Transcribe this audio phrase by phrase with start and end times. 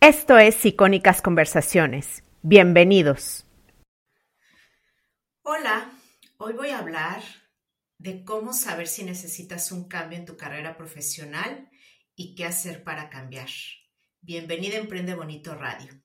[0.00, 2.22] Esto es Icónicas Conversaciones.
[2.42, 3.48] Bienvenidos.
[5.42, 5.90] Hola,
[6.36, 7.20] hoy voy a hablar
[7.98, 11.68] de cómo saber si necesitas un cambio en tu carrera profesional
[12.14, 13.48] y qué hacer para cambiar.
[14.20, 16.00] Bienvenida a Emprende Bonito Radio.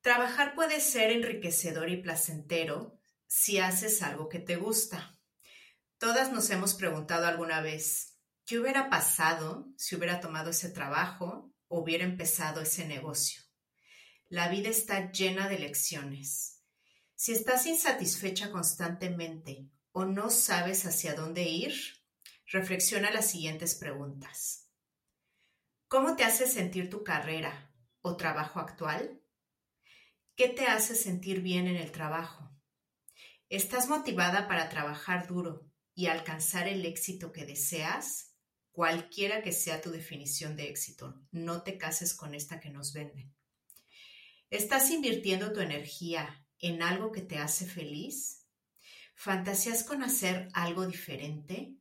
[0.00, 5.18] Trabajar puede ser enriquecedor y placentero si haces algo que te gusta.
[5.98, 12.04] Todas nos hemos preguntado alguna vez, ¿qué hubiera pasado si hubiera tomado ese trabajo hubiera
[12.04, 13.42] empezado ese negocio.
[14.28, 16.62] La vida está llena de lecciones.
[17.14, 21.74] Si estás insatisfecha constantemente o no sabes hacia dónde ir,
[22.46, 24.70] reflexiona las siguientes preguntas.
[25.88, 29.22] ¿Cómo te hace sentir tu carrera o trabajo actual?
[30.36, 32.50] ¿Qué te hace sentir bien en el trabajo?
[33.48, 38.31] ¿Estás motivada para trabajar duro y alcanzar el éxito que deseas?
[38.72, 41.14] Cualquiera que sea tu definición de éxito.
[41.30, 43.32] No te cases con esta que nos venden.
[44.50, 48.46] ¿Estás invirtiendo tu energía en algo que te hace feliz?
[49.14, 51.76] ¿Fantasías con hacer algo diferente?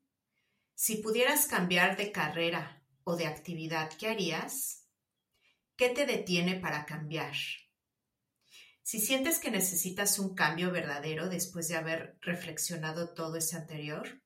[0.75, 4.87] Si pudieras cambiar de carrera o de actividad, ¿qué harías?
[5.75, 7.35] ¿Qué te detiene para cambiar?
[8.83, 14.21] Si sientes que necesitas un cambio verdadero después de haber reflexionado todo ese anterior,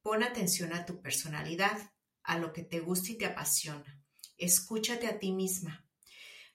[0.00, 1.92] pon atención a tu personalidad
[2.26, 4.02] a lo que te gusta y te apasiona.
[4.36, 5.86] Escúchate a ti misma.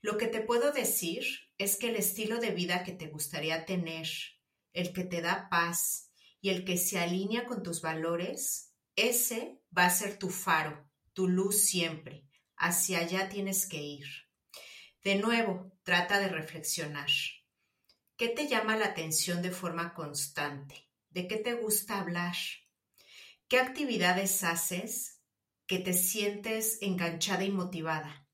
[0.01, 1.23] Lo que te puedo decir
[1.57, 4.07] es que el estilo de vida que te gustaría tener,
[4.73, 9.85] el que te da paz y el que se alinea con tus valores, ese va
[9.85, 12.25] a ser tu faro, tu luz siempre.
[12.57, 14.05] Hacia allá tienes que ir.
[15.03, 17.09] De nuevo, trata de reflexionar.
[18.17, 20.87] ¿Qué te llama la atención de forma constante?
[21.09, 22.35] ¿De qué te gusta hablar?
[23.47, 25.20] ¿Qué actividades haces
[25.71, 28.27] que te sientes enganchada y motivada.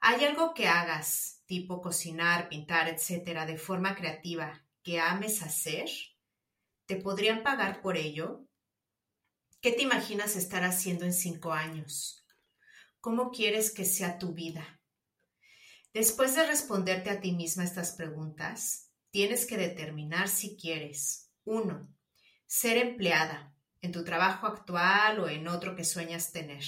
[0.00, 5.90] ¿Hay algo que hagas, tipo cocinar, pintar, etcétera, de forma creativa, que ames hacer?
[6.86, 8.48] ¿Te podrían pagar por ello?
[9.60, 12.26] ¿Qué te imaginas estar haciendo en cinco años?
[12.98, 14.80] ¿Cómo quieres que sea tu vida?
[15.92, 21.94] Después de responderte a ti misma estas preguntas, tienes que determinar si quieres, uno,
[22.46, 23.53] ser empleada,
[23.84, 26.64] en tu trabajo actual o en otro que sueñas tener.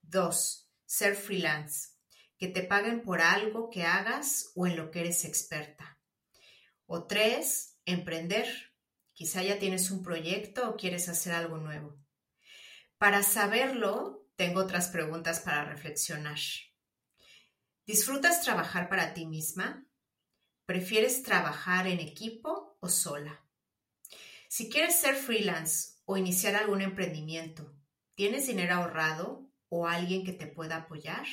[0.00, 1.88] Dos, ser freelance,
[2.38, 6.00] que te paguen por algo que hagas o en lo que eres experta.
[6.86, 8.46] O tres, emprender.
[9.12, 11.98] Quizá ya tienes un proyecto o quieres hacer algo nuevo.
[12.96, 16.38] Para saberlo, tengo otras preguntas para reflexionar.
[17.86, 19.84] ¿Disfrutas trabajar para ti misma?
[20.64, 23.44] ¿Prefieres trabajar en equipo o sola?
[24.48, 27.72] Si quieres ser freelance o iniciar algún emprendimiento,
[28.16, 31.24] ¿tienes dinero ahorrado o alguien que te pueda apoyar?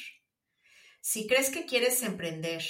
[1.02, 2.64] Si crees que quieres emprender,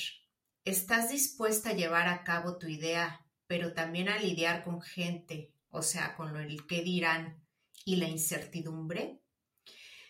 [0.64, 5.82] ¿estás dispuesta a llevar a cabo tu idea, pero también a lidiar con gente, o
[5.82, 7.46] sea, con lo que dirán
[7.84, 9.20] y la incertidumbre?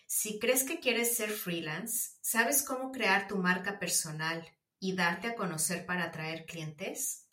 [0.06, 4.46] Si crees que quieres ser freelance, ¿sabes cómo crear tu marca personal
[4.78, 7.28] y darte a conocer para atraer clientes?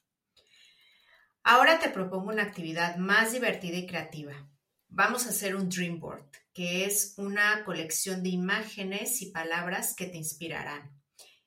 [1.44, 4.50] Ahora te propongo una actividad más divertida y creativa.
[4.90, 10.06] Vamos a hacer un Dream Board, que es una colección de imágenes y palabras que
[10.06, 11.02] te inspirarán.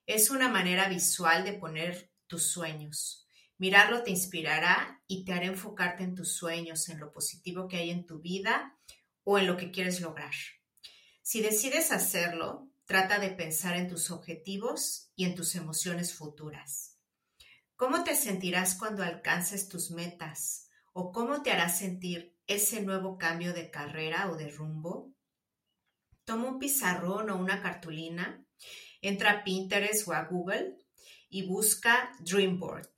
[0.07, 3.27] Es una manera visual de poner tus sueños.
[3.57, 7.91] Mirarlo te inspirará y te hará enfocarte en tus sueños, en lo positivo que hay
[7.91, 8.79] en tu vida
[9.25, 10.33] o en lo que quieres lograr.
[11.23, 16.97] Si decides hacerlo, trata de pensar en tus objetivos y en tus emociones futuras.
[17.77, 20.71] ¿Cómo te sentirás cuando alcances tus metas?
[20.93, 25.15] ¿O cómo te hará sentir ese nuevo cambio de carrera o de rumbo?
[26.25, 28.45] Toma un pizarrón o una cartulina,
[29.01, 30.77] entra a Pinterest o a Google
[31.29, 32.91] y busca Dreamboard.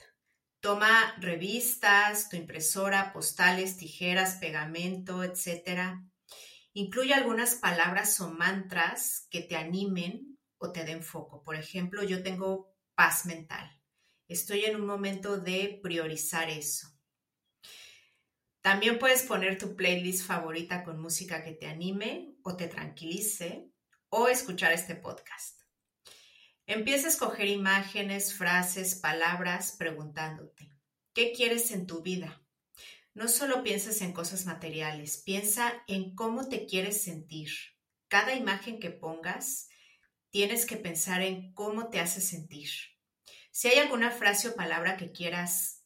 [0.60, 5.98] Toma revistas, tu impresora, postales, tijeras, pegamento, etc.
[6.72, 11.42] Incluye algunas palabras o mantras que te animen o te den foco.
[11.42, 13.80] Por ejemplo, yo tengo paz mental.
[14.28, 16.99] Estoy en un momento de priorizar eso.
[18.62, 23.70] También puedes poner tu playlist favorita con música que te anime o te tranquilice
[24.10, 25.60] o escuchar este podcast.
[26.66, 30.70] Empieza a escoger imágenes, frases, palabras preguntándote,
[31.14, 32.44] ¿qué quieres en tu vida?
[33.14, 37.50] No solo pienses en cosas materiales, piensa en cómo te quieres sentir.
[38.08, 39.68] Cada imagen que pongas,
[40.30, 42.70] tienes que pensar en cómo te hace sentir.
[43.50, 45.79] Si hay alguna frase o palabra que quieras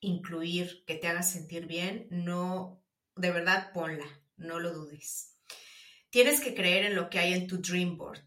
[0.00, 2.82] incluir, que te haga sentir bien, no,
[3.16, 4.06] de verdad ponla,
[4.36, 5.36] no lo dudes.
[6.10, 8.24] Tienes que creer en lo que hay en tu dream board.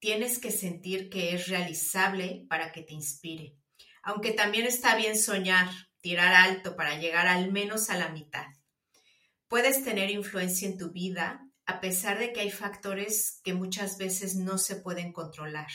[0.00, 3.58] tienes que sentir que es realizable para que te inspire.
[4.02, 5.68] Aunque también está bien soñar,
[6.00, 8.46] tirar alto para llegar al menos a la mitad.
[9.46, 14.34] Puedes tener influencia en tu vida a pesar de que hay factores que muchas veces
[14.36, 15.70] no se pueden controlar.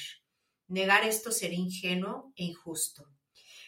[0.67, 3.14] Negar esto sería ingenuo e injusto.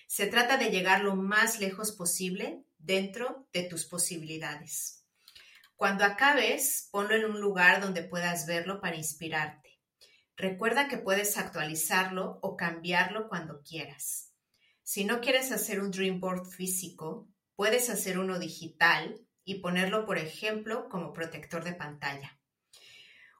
[0.07, 5.05] Se trata de llegar lo más lejos posible dentro de tus posibilidades.
[5.75, 9.79] Cuando acabes, ponlo en un lugar donde puedas verlo para inspirarte.
[10.35, 14.33] Recuerda que puedes actualizarlo o cambiarlo cuando quieras.
[14.81, 20.17] Si no quieres hacer un Dream Board físico, puedes hacer uno digital y ponerlo, por
[20.17, 22.39] ejemplo, como protector de pantalla.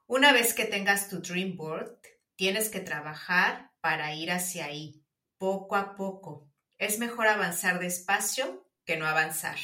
[0.06, 1.98] Una vez que tengas tu Dream Board,
[2.36, 5.02] tienes que trabajar para ir hacia ahí,
[5.38, 6.48] poco a poco.
[6.78, 9.58] Es mejor avanzar despacio que no avanzar.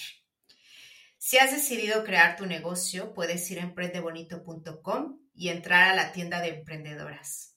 [1.17, 6.41] Si has decidido crear tu negocio, puedes ir a emprendebonito.com y entrar a la tienda
[6.41, 7.57] de emprendedoras.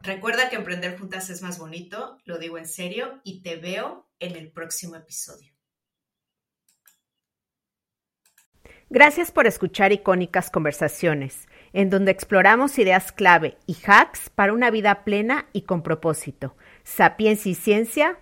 [0.00, 4.36] Recuerda que emprender juntas es más bonito, lo digo en serio, y te veo en
[4.36, 5.52] el próximo episodio.
[8.90, 15.04] Gracias por escuchar Icónicas Conversaciones, en donde exploramos ideas clave y hacks para una vida
[15.04, 16.56] plena y con propósito.
[16.84, 18.18] Sapiencia y ciencia